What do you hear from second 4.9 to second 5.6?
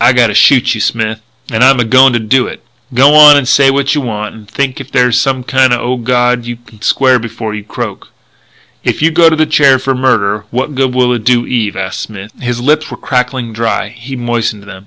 there's some